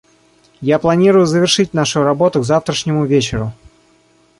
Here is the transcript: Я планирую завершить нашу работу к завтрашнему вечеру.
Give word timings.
Я 0.61 0.79
планирую 0.79 1.27
завершить 1.27 1.75
нашу 1.75 2.01
работу 2.01 2.41
к 2.41 2.43
завтрашнему 2.43 3.05
вечеру. 3.05 3.53